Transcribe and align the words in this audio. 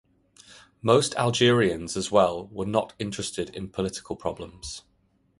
Most 0.81 1.13
Algerians, 1.13 1.95
as 1.95 2.09
well, 2.11 2.47
were 2.47 2.65
not 2.65 2.95
interested 2.97 3.51
in 3.51 3.69
political 3.69 4.15
problems. 4.15 4.81